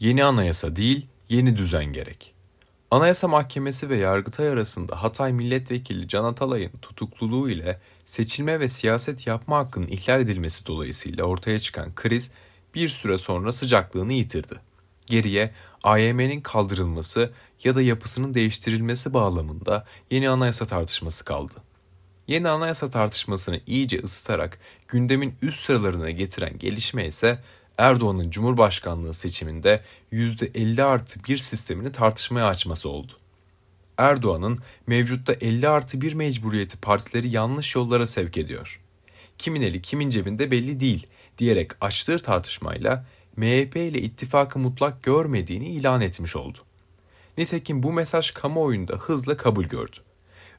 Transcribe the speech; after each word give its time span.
Yeni 0.00 0.24
anayasa 0.24 0.76
değil, 0.76 1.06
yeni 1.28 1.56
düzen 1.56 1.84
gerek. 1.84 2.34
Anayasa 2.90 3.28
Mahkemesi 3.28 3.88
ve 3.88 3.96
Yargıtay 3.96 4.48
arasında 4.48 5.02
Hatay 5.02 5.32
Milletvekili 5.32 6.08
Can 6.08 6.24
Atalay'ın 6.24 6.72
tutukluluğu 6.82 7.50
ile 7.50 7.80
seçilme 8.04 8.60
ve 8.60 8.68
siyaset 8.68 9.26
yapma 9.26 9.58
hakkının 9.58 9.88
ihlal 9.88 10.20
edilmesi 10.20 10.66
dolayısıyla 10.66 11.24
ortaya 11.24 11.58
çıkan 11.58 11.94
kriz 11.94 12.30
bir 12.74 12.88
süre 12.88 13.18
sonra 13.18 13.52
sıcaklığını 13.52 14.12
yitirdi. 14.12 14.54
Geriye 15.06 15.50
AYM'nin 15.82 16.40
kaldırılması 16.40 17.30
ya 17.64 17.74
da 17.74 17.82
yapısının 17.82 18.34
değiştirilmesi 18.34 19.14
bağlamında 19.14 19.86
yeni 20.10 20.28
anayasa 20.28 20.66
tartışması 20.66 21.24
kaldı. 21.24 21.54
Yeni 22.28 22.48
anayasa 22.48 22.90
tartışmasını 22.90 23.60
iyice 23.66 23.98
ısıtarak 24.02 24.58
gündemin 24.88 25.34
üst 25.42 25.64
sıralarına 25.64 26.10
getiren 26.10 26.58
gelişme 26.58 27.06
ise 27.06 27.38
Erdoğan'ın 27.80 28.30
Cumhurbaşkanlığı 28.30 29.14
seçiminde 29.14 29.80
%50 30.12 30.82
artı 30.82 31.24
1 31.28 31.36
sistemini 31.36 31.92
tartışmaya 31.92 32.46
açması 32.46 32.88
oldu. 32.88 33.12
Erdoğan'ın 33.98 34.58
mevcutta 34.86 35.32
50 35.32 35.68
artı 35.68 36.00
1 36.00 36.12
mecburiyeti 36.12 36.76
partileri 36.76 37.28
yanlış 37.28 37.74
yollara 37.74 38.06
sevk 38.06 38.36
ediyor. 38.36 38.80
Kimin 39.38 39.62
eli 39.62 39.82
kimin 39.82 40.10
cebinde 40.10 40.50
belli 40.50 40.80
değil 40.80 41.06
diyerek 41.38 41.70
açtığı 41.80 42.18
tartışmayla 42.18 43.06
MHP 43.36 43.76
ile 43.76 43.98
ittifakı 44.00 44.58
mutlak 44.58 45.02
görmediğini 45.02 45.68
ilan 45.68 46.00
etmiş 46.00 46.36
oldu. 46.36 46.58
Nitekim 47.38 47.82
bu 47.82 47.92
mesaj 47.92 48.30
kamuoyunda 48.30 48.96
hızla 48.96 49.36
kabul 49.36 49.64
gördü. 49.64 49.96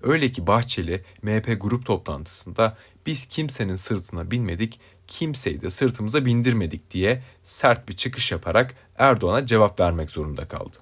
Öyle 0.04 0.32
ki 0.32 0.48
Bahçeli 0.48 1.04
MHP 1.22 1.62
grup 1.62 1.86
toplantısında 1.86 2.78
biz 3.06 3.26
kimsenin 3.26 3.76
sırtına 3.76 4.32
binmedik, 4.32 4.80
kimseyi 5.08 5.62
de 5.62 5.70
sırtımıza 5.70 6.26
bindirmedik 6.26 6.92
diye 6.92 7.22
sert 7.44 7.90
bir 7.90 7.96
çıkış 7.96 8.32
yaparak 8.32 8.76
Erdoğan'a 8.98 9.46
cevap 9.46 9.80
vermek 9.80 10.10
zorunda 10.10 10.48
kaldı. 10.48 10.78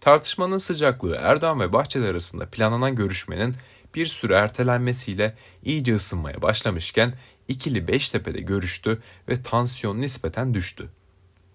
Tartışmanın 0.00 0.58
sıcaklığı 0.58 1.16
Erdoğan 1.16 1.60
ve 1.60 1.72
Bahçeli 1.72 2.06
arasında 2.06 2.46
planlanan 2.46 2.94
görüşmenin 2.94 3.54
bir 3.94 4.06
süre 4.06 4.34
ertelenmesiyle 4.34 5.36
iyice 5.64 5.94
ısınmaya 5.94 6.42
başlamışken 6.42 7.14
ikili 7.48 7.88
Beştepe'de 7.88 8.40
görüştü 8.40 9.02
ve 9.28 9.42
tansiyon 9.42 10.00
nispeten 10.00 10.54
düştü. 10.54 10.88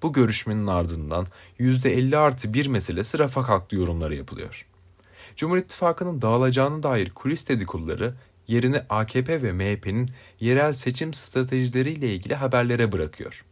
Bu 0.02 0.14
görüşmenin 0.14 0.68
ardından 0.68 1.28
%50 1.60 2.18
artı 2.18 2.54
bir 2.54 2.68
meselesi 2.68 3.20
rafa 3.20 3.44
kalktı 3.44 3.76
yorumları 3.76 4.16
yapılıyor. 4.16 4.66
Cumhur 5.36 5.58
İttifakı'nın 5.58 6.22
dağılacağına 6.22 6.84
dair 6.84 7.10
kulis 7.10 7.50
dedikoduları 7.50 8.14
yerini 8.48 8.82
AKP 8.90 9.42
ve 9.42 9.52
MHP'nin 9.52 10.10
yerel 10.40 10.74
seçim 10.74 11.14
stratejileriyle 11.14 12.14
ilgili 12.14 12.36
haberlere 12.36 12.92
bırakıyor. 12.92 13.46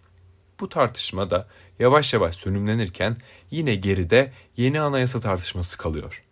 Bu 0.59 0.69
tartışma 0.69 1.29
da 1.29 1.47
yavaş 1.79 2.13
yavaş 2.13 2.35
sönümlenirken 2.35 3.17
yine 3.51 3.75
geride 3.75 4.31
yeni 4.57 4.79
anayasa 4.79 5.19
tartışması 5.19 5.77
kalıyor. 5.77 6.23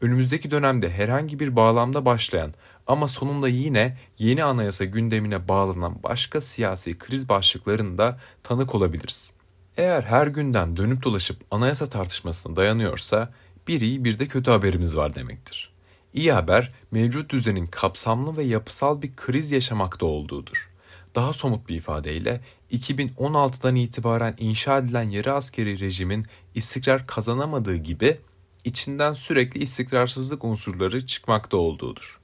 Önümüzdeki 0.00 0.50
dönemde 0.50 0.90
herhangi 0.90 1.40
bir 1.40 1.56
bağlamda 1.56 2.04
başlayan 2.04 2.54
ama 2.86 3.08
sonunda 3.08 3.48
yine 3.48 3.98
yeni 4.18 4.44
anayasa 4.44 4.84
gündemine 4.84 5.48
bağlanan 5.48 6.02
başka 6.02 6.40
siyasi 6.40 6.98
kriz 6.98 7.28
başlıklarında 7.28 8.20
tanık 8.42 8.74
olabiliriz. 8.74 9.34
Eğer 9.76 10.02
her 10.02 10.26
günden 10.26 10.76
dönüp 10.76 11.02
dolaşıp 11.02 11.36
anayasa 11.50 11.86
tartışmasına 11.86 12.56
dayanıyorsa 12.56 13.32
bir 13.68 13.80
iyi 13.80 14.04
bir 14.04 14.18
de 14.18 14.28
kötü 14.28 14.50
haberimiz 14.50 14.96
var 14.96 15.14
demektir. 15.14 15.73
İyi 16.14 16.32
haber 16.32 16.72
mevcut 16.90 17.30
düzenin 17.30 17.66
kapsamlı 17.66 18.36
ve 18.36 18.42
yapısal 18.42 19.02
bir 19.02 19.16
kriz 19.16 19.50
yaşamakta 19.50 20.06
olduğudur. 20.06 20.70
Daha 21.14 21.32
somut 21.32 21.68
bir 21.68 21.76
ifadeyle 21.76 22.40
2016'dan 22.72 23.74
itibaren 23.74 24.34
inşa 24.38 24.78
edilen 24.78 25.10
yarı 25.10 25.32
askeri 25.32 25.80
rejimin 25.80 26.26
istikrar 26.54 27.06
kazanamadığı 27.06 27.76
gibi 27.76 28.18
içinden 28.64 29.14
sürekli 29.14 29.62
istikrarsızlık 29.62 30.44
unsurları 30.44 31.06
çıkmakta 31.06 31.56
olduğudur. 31.56 32.20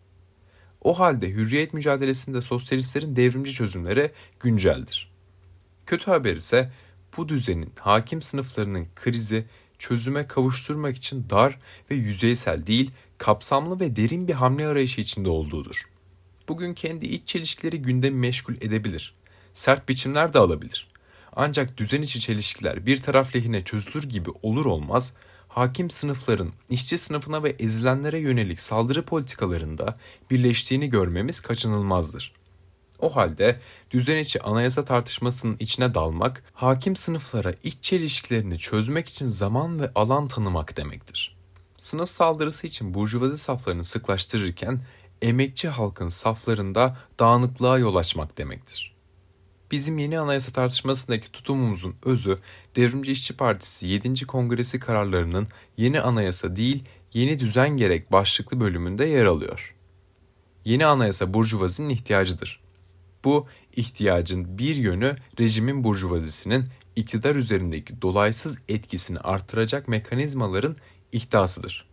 O 0.83 0.99
halde 0.99 1.29
hürriyet 1.29 1.75
mücadelesinde 1.75 2.43
sosyalistlerin 2.43 3.17
devrimci 3.17 3.53
çözümleri 3.53 4.13
günceldir. 4.41 5.11
Kötü 5.87 6.11
haber 6.11 6.37
ise 6.37 6.73
bu 7.17 7.29
düzenin 7.29 7.73
hakim 7.81 8.23
sınıflarının 8.23 8.87
krizi 8.97 9.45
çözüme 9.79 10.27
kavuşturmak 10.27 10.97
için 10.97 11.27
dar 11.31 11.59
ve 11.91 11.95
yüzeysel 11.95 12.67
değil, 12.67 12.91
kapsamlı 13.21 13.81
ve 13.81 13.97
derin 13.97 14.29
bir 14.29 14.33
hamle 14.33 14.67
arayışı 14.67 15.01
içinde 15.01 15.29
olduğudur. 15.29 15.83
Bugün 16.49 16.75
kendi 16.75 17.07
iç 17.07 17.29
çelişkileri 17.29 17.83
gündemi 17.83 18.17
meşgul 18.17 18.55
edebilir. 18.55 19.15
Sert 19.53 19.89
biçimler 19.89 20.35
de 20.35 20.39
alabilir. 20.39 20.91
Ancak 21.37 21.79
düzen 21.79 22.03
içi 22.03 22.21
çelişkiler 22.21 22.87
bir 22.87 23.03
taraf 23.03 23.37
lehine 23.37 23.65
çözülür 23.65 24.03
gibi 24.03 24.31
olur 24.43 24.65
olmaz, 24.65 25.15
hakim 25.49 25.91
sınıfların 25.91 26.53
işçi 26.71 26.99
sınıfına 26.99 27.43
ve 27.43 27.57
ezilenlere 27.59 28.19
yönelik 28.19 28.61
saldırı 28.61 29.05
politikalarında 29.05 29.97
birleştiğini 30.31 30.91
görmemiz 30.91 31.41
kaçınılmazdır. 31.41 32.33
O 32.99 33.17
halde 33.17 33.61
düzen 33.91 34.19
içi 34.19 34.43
anayasa 34.43 34.85
tartışmasının 34.85 35.57
içine 35.61 35.95
dalmak, 35.95 36.45
hakim 36.53 36.97
sınıflara 36.97 37.55
iç 37.63 37.77
çelişkilerini 37.81 38.59
çözmek 38.59 39.09
için 39.09 39.27
zaman 39.27 39.81
ve 39.81 39.91
alan 39.95 40.29
tanımak 40.29 40.77
demektir. 40.77 41.40
Sınıf 41.81 42.09
saldırısı 42.09 42.67
için 42.67 42.95
burjuvazi 42.95 43.39
saflarını 43.39 43.85
sıklaştırırken 43.85 44.81
emekçi 45.23 45.69
halkın 45.69 46.09
saflarında 46.09 46.99
dağınıklığa 47.19 47.79
yol 47.79 47.97
açmak 47.97 48.39
demektir. 48.39 48.97
Bizim 49.71 49.99
yeni 49.99 50.19
anayasa 50.19 50.53
tartışmasındaki 50.53 51.33
tutumumuzun 51.33 51.97
özü 52.05 52.39
Devrimci 52.77 53.13
İşçi 53.13 53.37
Partisi 53.37 53.89
7. 53.89 54.27
Kongresi 54.27 54.79
kararlarının 54.79 55.49
yeni 55.77 56.01
anayasa 56.01 56.57
değil 56.57 56.85
yeni 57.13 57.39
düzen 57.39 57.77
gerek 57.77 58.13
başlıklı 58.13 58.61
bölümünde 58.61 59.05
yer 59.05 59.25
alıyor. 59.25 59.75
Yeni 60.65 60.87
anayasa 60.87 61.35
burjuvazinin 61.35 61.89
ihtiyacıdır. 61.89 62.61
Bu 63.25 63.47
ihtiyacın 63.77 64.59
bir 64.59 64.77
yönü 64.77 65.17
rejimin 65.41 65.85
burjuvazisinin 65.85 66.65
iktidar 66.97 67.35
üzerindeki 67.35 68.03
dolaysız 68.03 68.59
etkisini 68.69 69.19
artıracak 69.19 69.89
mekanizmaların 69.89 70.77
ihdasıdır. 71.13 71.87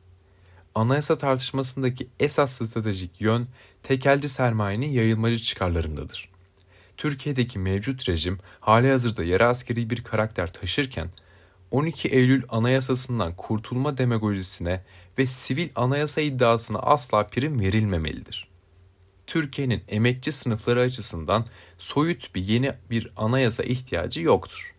Anayasa 0.75 1.17
tartışmasındaki 1.17 2.07
esas 2.19 2.51
stratejik 2.51 3.21
yön 3.21 3.47
tekelci 3.83 4.29
sermayenin 4.29 4.91
yayılmacı 4.91 5.37
çıkarlarındadır. 5.37 6.29
Türkiye'deki 6.97 7.59
mevcut 7.59 8.09
rejim 8.09 8.39
hali 8.59 8.91
hazırda 8.91 9.23
yarı 9.23 9.47
askeri 9.47 9.89
bir 9.89 10.03
karakter 10.03 10.53
taşırken 10.53 11.09
12 11.71 12.07
Eylül 12.07 12.43
anayasasından 12.49 13.35
kurtulma 13.35 13.97
demagojisine 13.97 14.83
ve 15.17 15.25
sivil 15.25 15.69
anayasa 15.75 16.21
iddiasına 16.21 16.79
asla 16.79 17.27
prim 17.27 17.59
verilmemelidir. 17.59 18.47
Türkiye'nin 19.27 19.83
emekçi 19.87 20.31
sınıfları 20.31 20.81
açısından 20.81 21.45
soyut 21.77 22.35
bir 22.35 22.41
yeni 22.41 22.73
bir 22.89 23.11
anayasa 23.15 23.63
ihtiyacı 23.63 24.21
yoktur. 24.21 24.75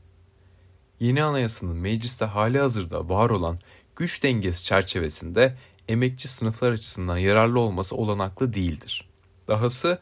Yeni 1.00 1.22
anayasanın 1.22 1.76
mecliste 1.76 2.24
hali 2.24 2.58
hazırda 2.58 3.08
var 3.08 3.30
olan 3.30 3.58
güç 3.98 4.22
dengesi 4.22 4.64
çerçevesinde 4.64 5.56
emekçi 5.88 6.28
sınıflar 6.28 6.72
açısından 6.72 7.18
yararlı 7.18 7.60
olması 7.60 7.96
olanaklı 7.96 8.52
değildir. 8.52 9.08
Dahası 9.48 9.98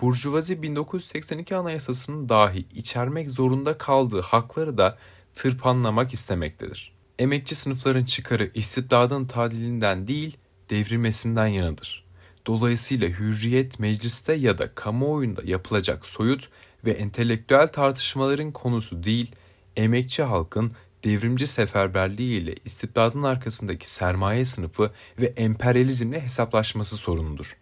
Burjuvazi 0.00 0.62
1982 0.62 1.56
Anayasası'nın 1.56 2.28
dahi 2.28 2.66
içermek 2.74 3.30
zorunda 3.30 3.78
kaldığı 3.78 4.20
hakları 4.20 4.78
da 4.78 4.98
tırpanlamak 5.34 6.14
istemektedir. 6.14 6.92
Emekçi 7.18 7.54
sınıfların 7.54 8.04
çıkarı 8.04 8.50
istibdadın 8.54 9.26
tadilinden 9.26 10.08
değil, 10.08 10.36
devrilmesinden 10.70 11.46
yanadır. 11.46 12.04
Dolayısıyla 12.46 13.08
hürriyet 13.08 13.78
mecliste 13.78 14.32
ya 14.32 14.58
da 14.58 14.74
kamuoyunda 14.74 15.42
yapılacak 15.44 16.06
soyut 16.06 16.48
ve 16.84 16.90
entelektüel 16.90 17.68
tartışmaların 17.68 18.52
konusu 18.52 19.04
değil, 19.04 19.30
emekçi 19.76 20.22
halkın 20.22 20.72
devrimci 21.04 21.46
seferberliği 21.46 22.40
ile 22.40 22.54
istibdadın 22.64 23.22
arkasındaki 23.22 23.90
sermaye 23.90 24.44
sınıfı 24.44 24.90
ve 25.20 25.26
emperyalizmle 25.26 26.20
hesaplaşması 26.20 26.96
sorunudur. 26.96 27.56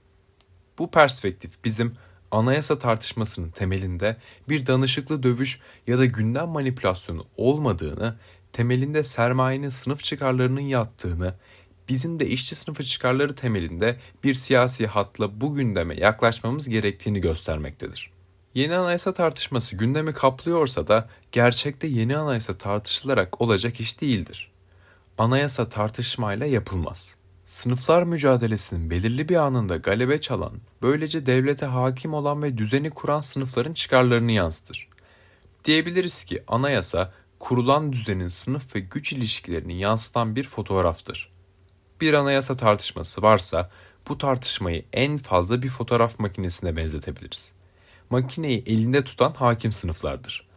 Bu 0.78 0.90
perspektif 0.90 1.64
bizim 1.64 1.94
anayasa 2.30 2.78
tartışmasının 2.78 3.50
temelinde 3.50 4.16
bir 4.48 4.66
danışıklı 4.66 5.22
dövüş 5.22 5.60
ya 5.86 5.98
da 5.98 6.04
gündem 6.04 6.48
manipülasyonu 6.48 7.26
olmadığını, 7.36 8.16
temelinde 8.52 9.04
sermayenin 9.04 9.68
sınıf 9.68 10.04
çıkarlarının 10.04 10.60
yattığını, 10.60 11.34
bizim 11.88 12.20
de 12.20 12.26
işçi 12.26 12.54
sınıfı 12.54 12.84
çıkarları 12.84 13.34
temelinde 13.34 13.96
bir 14.24 14.34
siyasi 14.34 14.86
hatla 14.86 15.40
bu 15.40 15.54
gündeme 15.54 15.96
yaklaşmamız 15.96 16.68
gerektiğini 16.68 17.20
göstermektedir. 17.20 18.17
Yeni 18.58 18.76
anayasa 18.76 19.12
tartışması 19.12 19.76
gündemi 19.76 20.12
kaplıyorsa 20.12 20.86
da 20.86 21.08
gerçekte 21.32 21.86
yeni 21.86 22.16
anayasa 22.16 22.58
tartışılarak 22.58 23.40
olacak 23.40 23.80
iş 23.80 24.00
değildir. 24.00 24.52
Anayasa 25.18 25.68
tartışmayla 25.68 26.46
yapılmaz. 26.46 27.16
Sınıflar 27.46 28.02
mücadelesinin 28.02 28.90
belirli 28.90 29.28
bir 29.28 29.36
anında 29.36 29.76
galebe 29.76 30.20
çalan, 30.20 30.52
böylece 30.82 31.26
devlete 31.26 31.66
hakim 31.66 32.14
olan 32.14 32.42
ve 32.42 32.58
düzeni 32.58 32.90
kuran 32.90 33.20
sınıfların 33.20 33.72
çıkarlarını 33.72 34.32
yansıtır. 34.32 34.88
Diyebiliriz 35.64 36.24
ki 36.24 36.42
anayasa 36.48 37.12
kurulan 37.38 37.92
düzenin 37.92 38.28
sınıf 38.28 38.74
ve 38.74 38.80
güç 38.80 39.12
ilişkilerini 39.12 39.80
yansıtan 39.80 40.36
bir 40.36 40.44
fotoğraftır. 40.48 41.32
Bir 42.00 42.14
anayasa 42.14 42.56
tartışması 42.56 43.22
varsa 43.22 43.70
bu 44.08 44.18
tartışmayı 44.18 44.84
en 44.92 45.16
fazla 45.16 45.62
bir 45.62 45.68
fotoğraf 45.68 46.18
makinesine 46.18 46.76
benzetebiliriz. 46.76 47.57
Makineyi 48.10 48.62
elinde 48.66 49.04
tutan 49.04 49.32
hakim 49.32 49.72
sınıflardır. 49.72 50.48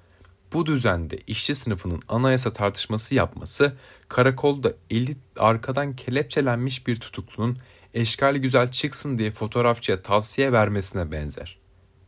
Bu 0.53 0.65
düzende 0.65 1.17
işçi 1.27 1.55
sınıfının 1.55 2.01
anayasa 2.07 2.53
tartışması 2.53 3.15
yapması, 3.15 3.73
karakolda 4.07 4.73
eli 4.89 5.15
arkadan 5.37 5.95
kelepçelenmiş 5.95 6.87
bir 6.87 6.95
tutuklunun 6.95 7.57
eşkali 7.93 8.41
güzel 8.41 8.71
çıksın 8.71 9.17
diye 9.17 9.31
fotoğrafçıya 9.31 10.01
tavsiye 10.01 10.51
vermesine 10.51 11.11
benzer. 11.11 11.57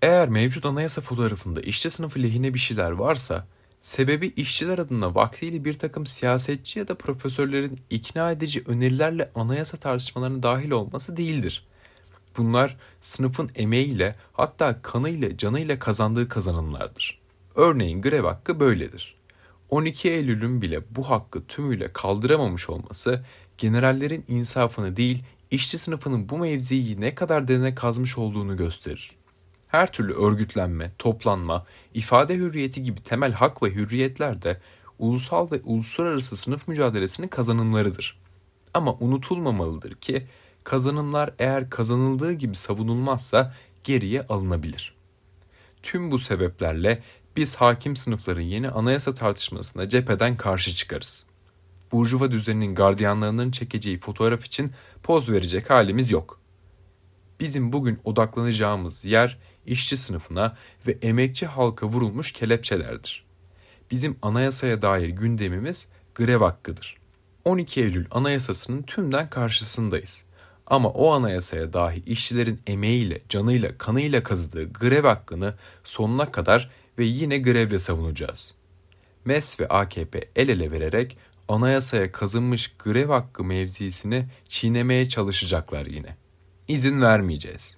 Eğer 0.02 0.30
mevcut 0.30 0.66
anayasa 0.66 1.02
fotoğrafında 1.02 1.62
işçi 1.62 1.90
sınıfı 1.90 2.24
lehine 2.24 2.54
bir 2.54 2.60
şeyler 2.60 2.92
varsa, 2.92 3.48
sebebi 3.82 4.28
işçiler 4.28 4.80
adına 4.80 5.16
vaktiyle 5.16 5.66
bir 5.66 5.74
takım 5.74 6.06
siyasetçi 6.06 6.80
ya 6.80 6.88
da 6.88 6.96
profesörlerin 6.96 7.80
ikna 7.90 8.32
edici 8.32 8.64
önerilerle 8.68 9.32
anayasa 9.36 9.78
tartışmalarına 9.78 10.44
dahil 10.44 10.72
olması 10.72 11.18
değildir. 11.18 11.68
Bunlar 12.38 12.78
sınıfın 13.02 13.52
emeğiyle 13.56 14.16
hatta 14.34 14.82
kanıyla 14.82 15.38
canıyla 15.38 15.80
kazandığı 15.80 16.30
kazanımlardır. 16.30 17.20
Örneğin 17.56 18.02
grev 18.02 18.24
hakkı 18.24 18.60
böyledir. 18.60 19.16
12 19.70 20.10
Eylül'ün 20.10 20.62
bile 20.62 20.82
bu 20.96 21.10
hakkı 21.10 21.46
tümüyle 21.48 21.94
kaldıramamış 21.94 22.70
olması 22.70 23.26
generallerin 23.58 24.26
insafını 24.28 24.98
değil 24.98 25.24
işçi 25.52 25.78
sınıfının 25.78 26.30
bu 26.30 26.38
mevziyi 26.38 27.02
ne 27.02 27.16
kadar 27.16 27.48
derine 27.48 27.76
kazmış 27.76 28.18
olduğunu 28.18 28.58
gösterir. 28.58 29.12
Her 29.68 29.92
türlü 29.92 30.14
örgütlenme, 30.14 30.92
toplanma, 30.98 31.66
ifade 31.94 32.36
hürriyeti 32.36 32.84
gibi 32.84 33.02
temel 33.02 33.32
hak 33.32 33.64
ve 33.64 33.72
hürriyetler 33.72 34.42
de 34.42 34.62
ulusal 35.00 35.52
ve 35.52 35.62
uluslararası 35.64 36.38
sınıf 36.38 36.68
mücadelesinin 36.68 37.28
kazanımlarıdır. 37.28 38.20
Ama 38.74 38.94
unutulmamalıdır 39.00 39.96
ki 39.96 40.28
kazanımlar 40.64 41.34
eğer 41.40 41.70
kazanıldığı 41.70 42.34
gibi 42.34 42.56
savunulmazsa 42.56 43.54
geriye 43.84 44.22
alınabilir. 44.22 44.96
Tüm 45.84 46.12
bu 46.12 46.20
sebeplerle 46.20 47.04
biz 47.36 47.56
hakim 47.56 47.96
sınıfların 47.96 48.42
yeni 48.42 48.70
anayasa 48.70 49.14
tartışmasına 49.14 49.90
cepheden 49.90 50.38
karşı 50.38 50.76
çıkarız. 50.76 51.26
Burjuva 51.92 52.32
düzeninin 52.32 52.76
gardiyanlarının 52.76 53.52
çekeceği 53.52 54.00
fotoğraf 54.00 54.46
için 54.46 54.72
poz 55.04 55.32
verecek 55.32 55.70
halimiz 55.70 56.12
yok. 56.12 56.40
Bizim 57.40 57.74
bugün 57.74 58.00
odaklanacağımız 58.04 59.06
yer 59.06 59.40
işçi 59.66 59.98
sınıfına 59.98 60.58
ve 60.88 60.98
emekçi 61.02 61.46
halka 61.46 61.88
vurulmuş 61.88 62.32
kelepçelerdir. 62.32 63.26
Bizim 63.92 64.18
anayasaya 64.22 64.82
dair 64.82 65.10
gündemimiz 65.10 65.88
grev 66.16 66.40
hakkıdır. 66.40 66.98
12 67.46 67.82
Eylül 67.82 68.06
Anayasası'nın 68.12 68.82
tümden 68.82 69.30
karşısındayız. 69.30 70.26
Ama 70.68 70.90
o 70.90 71.12
anayasaya 71.12 71.74
dahi 71.74 72.04
işçilerin 72.06 72.60
emeğiyle, 72.68 73.22
canıyla, 73.30 73.78
kanıyla 73.78 74.24
kazıdığı 74.24 74.74
grev 74.74 75.04
hakkını 75.04 75.54
sonuna 75.84 76.32
kadar 76.32 76.70
ve 76.98 77.06
yine 77.06 77.38
grevle 77.38 77.80
savunacağız. 77.80 78.56
MES 79.26 79.60
ve 79.60 79.68
AKP 79.68 80.30
el 80.36 80.50
ele 80.50 80.72
vererek 80.72 81.18
anayasaya 81.48 82.12
kazınmış 82.12 82.74
grev 82.80 83.10
hakkı 83.10 83.44
mevzisini 83.44 84.26
çiğnemeye 84.48 85.10
çalışacaklar 85.10 85.86
yine. 85.86 86.18
İzin 86.68 87.02
vermeyeceğiz. 87.02 87.78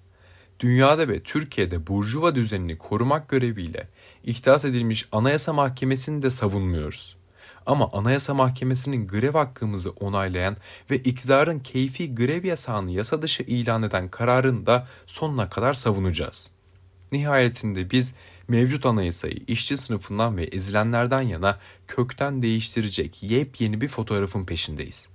Dünyada 0.59 1.07
ve 1.07 1.23
Türkiye'de 1.23 1.87
burjuva 1.87 2.35
düzenini 2.35 2.77
korumak 2.77 3.29
göreviyle 3.29 3.87
ihdas 4.23 4.65
edilmiş 4.65 5.07
Anayasa 5.11 5.53
Mahkemesi'ni 5.53 6.21
de 6.21 6.29
savunmuyoruz. 6.29 7.17
Ama 7.65 7.89
Anayasa 7.93 8.33
Mahkemesi'nin 8.33 9.07
grev 9.07 9.33
hakkımızı 9.33 9.89
onaylayan 9.91 10.57
ve 10.91 10.97
iktidarın 10.97 11.59
keyfi 11.59 12.15
grev 12.15 12.45
yasağını 12.45 12.91
yasa 12.91 13.21
dışı 13.21 13.43
ilan 13.43 13.83
eden 13.83 14.09
kararını 14.09 14.65
da 14.65 14.87
sonuna 15.07 15.49
kadar 15.49 15.73
savunacağız. 15.73 16.51
Nihayetinde 17.11 17.91
biz 17.91 18.15
mevcut 18.47 18.85
anayasayı 18.85 19.37
işçi 19.47 19.77
sınıfından 19.77 20.37
ve 20.37 20.43
ezilenlerden 20.43 21.21
yana 21.21 21.59
kökten 21.87 22.41
değiştirecek 22.41 23.23
yepyeni 23.23 23.81
bir 23.81 23.87
fotoğrafın 23.87 24.45
peşindeyiz. 24.45 25.09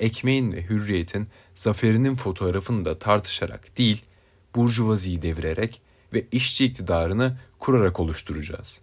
Ekmeğin 0.00 0.52
ve 0.52 0.62
hürriyetin 0.62 1.28
zaferinin 1.54 2.14
fotoğrafını 2.14 2.84
da 2.84 2.98
tartışarak 2.98 3.78
değil, 3.78 4.04
burjuvaziyi 4.54 5.22
devirerek 5.22 5.82
ve 6.12 6.26
işçi 6.32 6.64
iktidarını 6.64 7.38
kurarak 7.58 8.00
oluşturacağız. 8.00 8.80